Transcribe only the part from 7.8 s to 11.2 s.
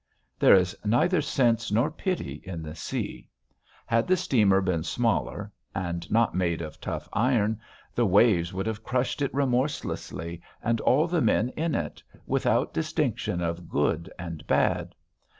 the waves would have crushed it remorselessly and all